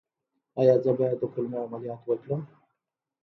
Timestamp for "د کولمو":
1.21-1.63